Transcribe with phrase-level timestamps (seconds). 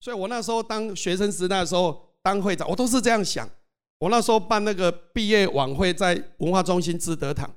[0.00, 3.48] 所以我那时候当学生时代的时候当会长，我都是这样想。
[3.98, 7.54] 我那时候办那个毕业晚会，在文化中心知德堂。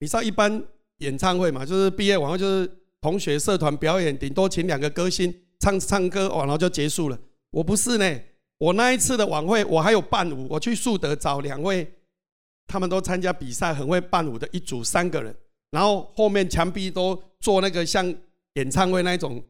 [0.00, 0.62] 你知道一般
[0.98, 2.70] 演唱会嘛，就是毕业晚会就是
[3.00, 7.18] 同学社团表演，顶多请两个歌星唱唱歌，完了就结束了。
[7.50, 8.20] 我不是呢，
[8.56, 11.86] 我那一次的晚会我还有伴舞，我去树德找两位，
[12.66, 15.34] 他们都参加比赛，很会伴舞的一组三个人，
[15.70, 18.14] 然后后面墙壁都做那个像
[18.54, 19.42] 演唱会那一种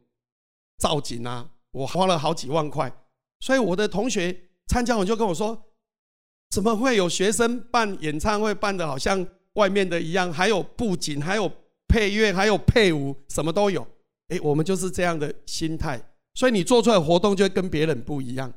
[0.79, 2.93] 造景啊，我花了好几万块，
[3.41, 4.43] 所以我的同学。
[4.69, 5.71] 参加完就跟我说
[6.51, 10.33] ：“怎么会有学生办演唱会办的好像外面的一样？
[10.33, 11.49] 还有布景，还有
[11.87, 13.87] 配乐，还有配舞，什么都有。”
[14.27, 16.03] 哎，我们就是这样的心态，
[16.35, 18.53] 所以你做出来活动就跟别人不一样。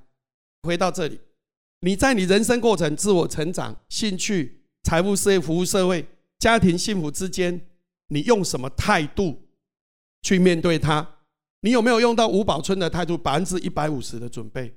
[0.64, 1.22] 回到这里，
[1.82, 6.04] 你在你人生过程、自我成长、兴趣、财务、事业、服务社会、
[6.40, 7.70] 家庭幸福之间，
[8.08, 9.44] 你用什么态度
[10.24, 11.18] 去面对它？
[11.62, 14.76] 你有没有用到吴宝春的态度，百分之一百五十的准备？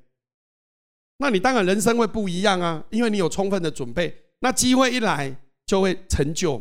[1.19, 4.35] 那你当然人生会不一样啊，因为你有充分的准备。
[4.41, 6.61] 那机会一来就会成就，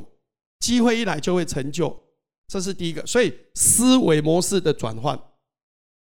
[0.60, 2.00] 机会一来就会成就，
[2.48, 3.04] 这是第一个。
[3.08, 5.20] 所以思维模式的转换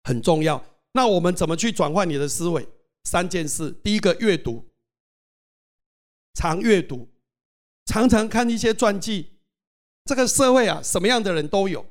[0.04, 0.62] 很重要。
[0.92, 2.68] 那我们怎么去转换你的思维？
[3.06, 4.66] 三件事：第一个，阅读，
[6.34, 7.08] 常阅读，
[7.86, 9.32] 常常看一些传记。
[10.04, 11.86] 这个社会啊，什么样的人都有。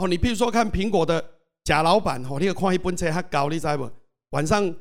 [0.00, 1.22] 哦，你譬如说看苹果的
[1.64, 3.90] 贾老板，哦，你看一本车还高，你知不？
[4.30, 4.74] 晚上。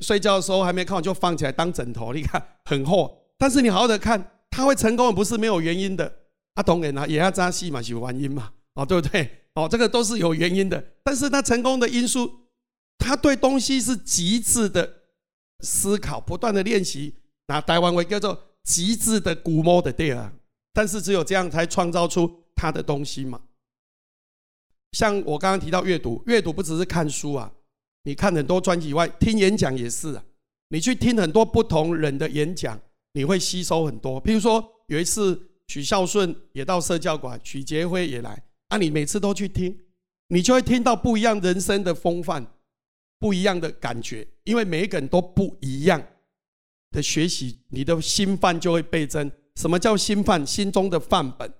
[0.00, 3.18] 睡觉的时候还没看完就放起来当枕头，你看很厚。
[3.38, 6.20] 但是你好好的看，他会成功不是没有原因的。
[6.56, 9.30] 阿董人啊，也要扎戏嘛，是原因嘛，哦，对不对？
[9.54, 10.84] 哦，这个都是有原因的。
[11.02, 12.30] 但是他成功的因素，
[12.98, 14.86] 他对东西是极致的
[15.60, 17.14] 思考，不断的练习，
[17.46, 20.30] 拿台湾为叫做极致的估摸的对啊。
[20.74, 23.40] 但是只有这样才创造出他的东西嘛。
[24.92, 27.52] 像我刚刚提到阅读，阅读不只是看书啊。
[28.04, 30.24] 你看很多专辑以外，听演讲也是啊。
[30.68, 32.80] 你去听很多不同人的演讲，
[33.12, 34.20] 你会吸收很多。
[34.20, 39.76] 比如说有一次许孝顺也到社教馆，许杰辉也来，啊，你每次都去听，
[40.28, 42.46] 你就会听到不一样人生的风范，
[43.18, 44.26] 不一样的感觉。
[44.44, 46.00] 因为每一个人都不一样
[46.92, 49.30] 的学习，你的心范就会倍增。
[49.56, 50.46] 什么叫心范？
[50.46, 51.52] 心中的范本。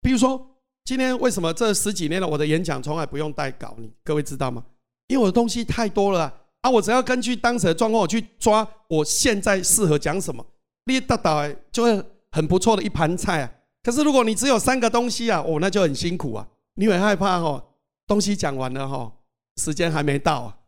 [0.00, 0.51] 比如说
[0.84, 3.74] 今天为什么这十几年了，我的演讲从来不用带稿？
[3.78, 4.64] 你各位知道吗？
[5.06, 6.32] 因为我的东西太多了
[6.62, 6.70] 啊！
[6.70, 10.44] 我只要根据当时的状况，我去抓我现在适合讲什么，
[10.86, 13.52] 你达到就会很不错的一盘菜啊。
[13.82, 17.62] 可是如果你只有三个东西啊，哦，那就很辛苦啊，你会害怕哈，
[18.06, 19.12] 东西讲完了哈，
[19.60, 20.58] 时间还没到啊，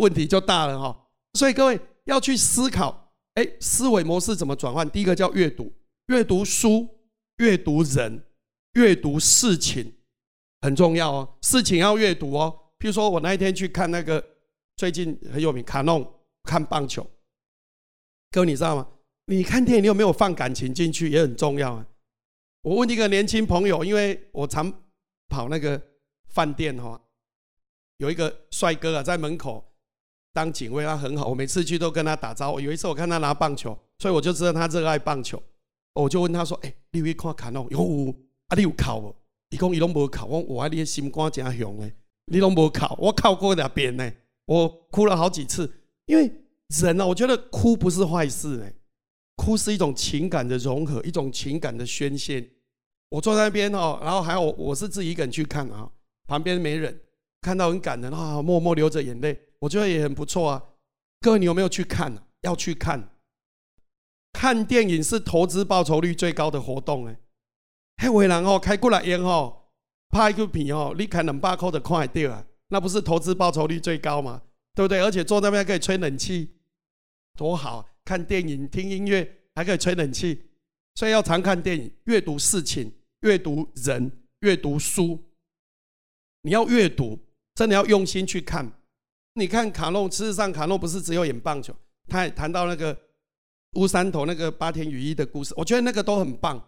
[0.00, 0.96] 问题就大了哈。
[1.34, 4.88] 所以各位要去思考，哎，思维模式怎么转换？
[4.88, 5.72] 第一个叫阅读，
[6.06, 6.88] 阅读书，
[7.38, 8.22] 阅读人，
[8.78, 9.92] 阅读事情，
[10.60, 11.36] 很重要哦。
[11.42, 12.56] 事情要阅读哦。
[12.78, 14.24] 譬如说，我那一天去看那个
[14.76, 16.08] 最近很有名卡弄
[16.44, 17.04] 看棒球，
[18.30, 18.86] 各位你知道吗？
[19.26, 21.84] 你看电影，你有没有放感情进去也很重要啊。
[22.62, 24.72] 我问一个年轻朋友，因为我常
[25.28, 25.82] 跑那个
[26.28, 27.00] 饭店哈，
[27.96, 29.72] 有一个帅哥啊，在门口
[30.32, 32.60] 当警卫，他很好，我每次去都跟他打招呼。
[32.60, 35.42] 有一次我看他拿棒球，所以我就知道他热爱棒球。
[35.94, 37.68] 我就问他说：“哎，你会看卡弄？
[37.70, 38.14] 有
[38.48, 38.56] 啊？
[38.56, 39.14] 你有考不？”
[39.50, 41.94] 伊讲伊拢无哭，我我你的心肝真雄诶。
[42.30, 44.12] 你都没哭，我考过两遍呢。
[44.44, 45.70] 我哭了好几次，
[46.04, 46.30] 因为
[46.68, 48.74] 人呢，我觉得哭不是坏事，
[49.36, 52.46] 哭是一种情感的融合，一种情感的宣泄。
[53.08, 55.90] 我坐在那边哦，然后还有我是自己一个人去看啊，
[56.26, 57.00] 旁边没人，
[57.40, 60.62] 看到很感人啊，默默流着眼泪，我觉得也很不错啊。
[61.20, 62.14] 各位，你有没有去看？
[62.42, 63.08] 要去看，
[64.34, 67.18] 看电影是投资报酬率最高的活动哎。
[67.98, 69.54] 嘿，伟人哦，开过来烟哦。
[70.08, 74.40] 拍一个片哦，你看两百块的快掉啊，那不是投资报酬率最高吗？
[74.74, 75.00] 对不对？
[75.00, 76.54] 而且坐那边可以吹冷气，
[77.36, 77.86] 多好！
[78.04, 80.40] 看电影、听音乐还可以吹冷气，
[80.94, 82.90] 所以要常看电影、阅读事情、
[83.20, 84.10] 阅读人、
[84.40, 85.22] 阅读书。
[86.42, 87.18] 你要阅读，
[87.54, 88.72] 真的要用心去看。
[89.34, 91.74] 你看卡诺，事实上卡诺不是只有演棒球，
[92.06, 92.96] 他还谈到那个
[93.72, 96.64] 乌山头那个八田雨衣的故事，我觉得那个都很棒。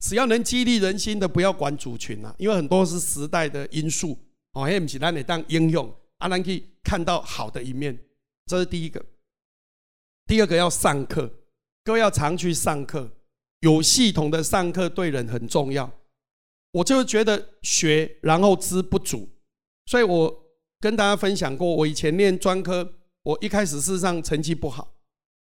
[0.00, 4.16] 只要能激励人心的，不要管族群啊，因为很多是时代的因素
[4.52, 4.62] 哦。
[4.62, 7.98] 还不是咱得当应用，阿兰可以看到好的一面，
[8.46, 9.04] 这是第一个。
[10.26, 11.28] 第二个要上课，
[11.82, 13.10] 各位要常去上课，
[13.60, 15.90] 有系统的上课对人很重要。
[16.72, 19.28] 我就觉得学然后知不足，
[19.86, 20.44] 所以我
[20.80, 24.94] 跟大家分享过，我以前念专科，我一开始事实上成绩不好，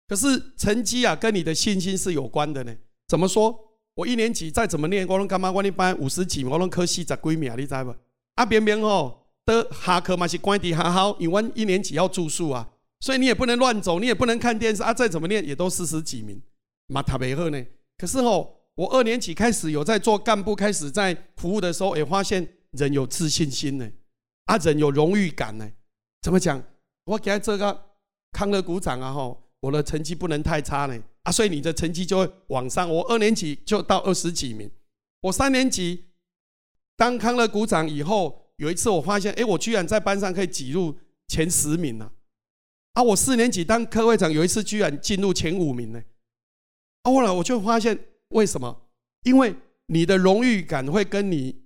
[0.07, 2.75] 可是成绩啊跟你的信心是有关的呢。
[3.09, 3.66] 怎么说？
[3.97, 5.51] 我一年级再怎么念，我拢干嘛？
[5.51, 7.95] 我一班五十几，我拢考四十几名，你知不？
[8.35, 12.69] 啊，偏偏吼，的下课嘛是关在学校，因为一年级要住宿啊，
[13.01, 14.93] 所以你也不能乱走，你也不能看电视啊。
[14.93, 16.41] 再怎么念也都四十几名，
[16.89, 17.65] 嘛特别好呢。
[17.97, 23.91] 可是哦，我二年级开始有在做干部，开始在服务的时候，也发现人有自信心呢，
[24.45, 25.67] 啊，人有荣誉感呢。
[26.21, 26.63] 怎么讲？
[27.05, 27.85] 我给这个
[28.33, 29.13] 康乐鼓掌啊！
[29.13, 32.89] 吼，我的成绩不能太差呢啊，所以你的成绩就会往上。
[32.89, 34.71] 我二年级就到二十几名，
[35.23, 36.05] 我三年级
[36.97, 40.97] 当康乐鼓掌以后，有一次我发现，哎，我居然在班上可以挤入
[41.27, 42.13] 前十名了。
[42.93, 46.01] 啊，我四年级当科会长，有一次居然进入前五名呢。
[47.03, 48.89] 后来我就发现，为什么？
[49.25, 49.57] 因为
[49.87, 51.65] 你的荣誉感会跟你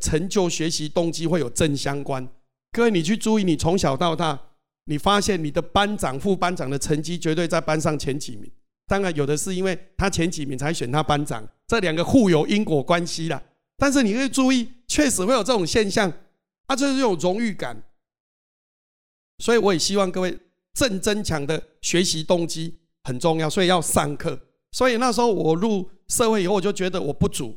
[0.00, 2.28] 成就学习动机会有正相关。
[2.72, 4.40] 各位，你去注意，你从小到大，
[4.86, 8.50] 你发现你的班长、副班长的成绩绝对在班上前几名。
[8.88, 13.40] 当然，有的是因为他前几名才选他班长，这两个互有因果关系的。
[13.76, 16.10] 但是你会注意，确实会有这种现象，
[16.66, 17.84] 啊，就是这种荣誉感。
[19.38, 20.36] 所以我也希望各位
[20.72, 24.40] 正增强的学习动机很重要，所以要上课。
[24.72, 27.56] 所以那时候我入社会以后，我就觉得我不足。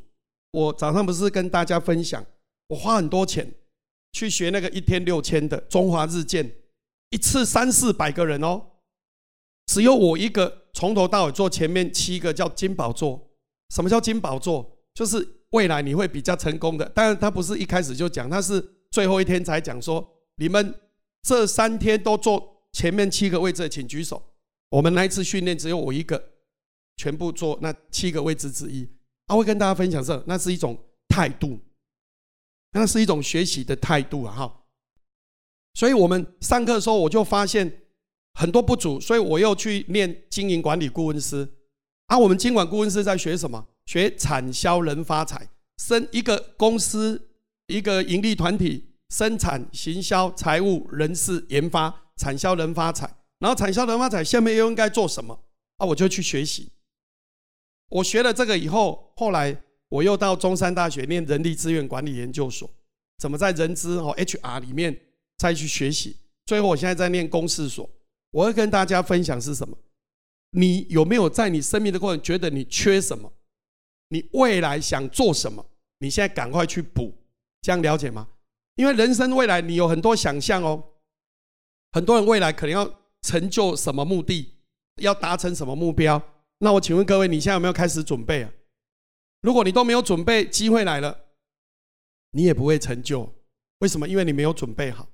[0.51, 2.23] 我早上不是跟大家分享，
[2.67, 3.49] 我花很多钱
[4.11, 6.51] 去学那个一天六千的中华日建，
[7.09, 8.61] 一次三四百个人哦，
[9.65, 13.29] 只有我一个从头到尾做前面七个叫金宝座。
[13.69, 14.77] 什么叫金宝座？
[14.94, 16.88] 就是未来你会比较成功的。
[16.89, 20.73] 当然他不是一开始就讲，他是最后一天才讲说，你们
[21.21, 24.21] 这三天都做前面七个位置，请举手。
[24.69, 26.29] 我们那一次训练只有我一个。
[26.97, 28.88] 全部做那七个位置之一，
[29.25, 30.77] 他会跟大家分享这，那是一种
[31.07, 31.57] 态度，
[32.74, 34.35] 那是一种学习的态度啊！
[34.35, 34.63] 哈，
[35.74, 37.80] 所以我们上课的时候，我就发现
[38.33, 41.47] 很多不足，所以我又去念经营管理顾问师。
[42.07, 43.67] 啊，我们经管顾问师在学什么？
[43.85, 47.29] 学产销人发财，生一个公司
[47.67, 53.09] 一个盈利团体，生产、行销、财务、人事、研发，产销人发财。
[53.39, 55.43] 然后产销人发财下面又应该做什么？
[55.77, 56.71] 啊，我就去学习。
[57.89, 62.69] 我学了这个以后，后来我又到中山大学念人力资源管理研究所，
[63.17, 64.97] 怎么在人资和 HR 里面
[65.37, 66.17] 再去学习？
[66.45, 67.89] 最后我现在在念公事所。
[68.31, 69.77] 我会跟大家分享是什么？
[70.51, 73.31] 你有没有在你生命的过程觉得你缺什么？
[74.09, 75.65] 你未来想做什么？
[75.99, 77.13] 你现在赶快去补，
[77.61, 78.27] 这样了解吗？
[78.75, 80.83] 因为人生未来你有很多想象哦，
[81.91, 84.55] 很多人未来可能要成就什么目的，
[84.95, 86.21] 要达成什么目标。
[86.59, 88.51] 那我请问各位，你现在有没有开始准备啊？
[89.41, 91.25] 如果你都没有准备，机会来了，
[92.31, 93.33] 你也不会成就。
[93.79, 94.07] 为什么？
[94.07, 95.07] 因为你没有准备好。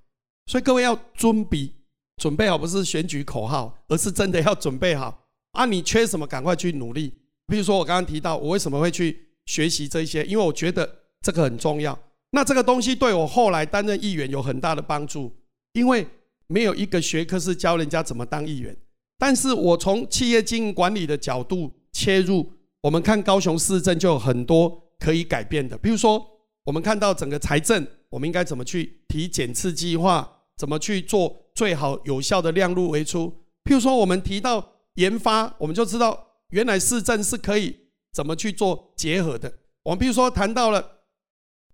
[0.47, 1.73] 所以各位要尊比
[2.17, 5.25] 准备好，不是选举口号，而是真的要准备好。
[5.51, 7.13] 啊，你缺什么，赶快去努力。
[7.47, 10.25] 比如说我刚刚提到，我为什么会去学习这些？
[10.25, 10.87] 因为我觉得
[11.21, 11.97] 这个很重要。
[12.31, 15.33] 那这个东西对我后来担任议员有很大的帮助，
[15.73, 16.05] 因为
[16.47, 18.75] 没有一个学科是教人家怎么当议员。
[19.17, 25.77] 但是我从企业经营管理的角度切入，我们看高雄市政就有很多可以改变的。
[25.77, 26.23] 比如说，
[26.65, 33.29] 我们看到整个财政，我们应该怎么去提检测计划，怎么去做最好有效的量入为出。
[33.63, 37.77] 譬如说，我们提到研发，我们就知道原来市政是可以
[38.11, 39.59] 怎么去做结合的。
[39.83, 41.03] 我们譬如说谈到了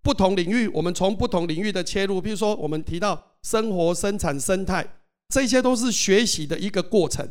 [0.02, 5.00] 不同领域，我们从不同领域的切入，譬如说我们提到生活、生产、生态。
[5.30, 7.28] 这些都是学习的一个过程，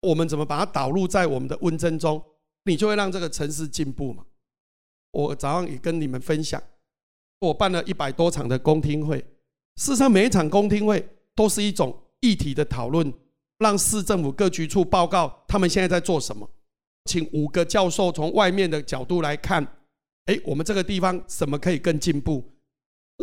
[0.00, 2.20] 我们怎么把它导入在我们的问政中，
[2.64, 4.24] 你就会让这个城市进步嘛。
[5.12, 6.60] 我早上也跟你们分享，
[7.38, 9.24] 我办了一百多场的公听会，
[9.76, 13.12] 事实上每一场公听会都是一种议题的讨论，
[13.58, 16.48] 让市政府各局处报告他们现在在做什么，
[17.04, 19.66] 请五个教授从外面的角度来看，
[20.26, 22.44] 哎，我们这个地方什么可以更进步？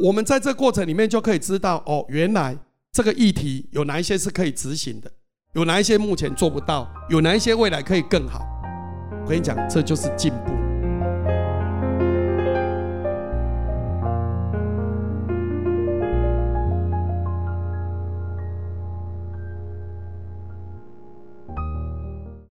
[0.02, 2.58] 我们在这过程里面就可以知道，哦，原来。
[2.96, 5.12] 这个议题有哪一些是可以执行的？
[5.54, 6.88] 有哪一些目前做不到？
[7.10, 8.46] 有哪一些未来可以更好？
[9.24, 10.63] 我跟你讲，这就是进步。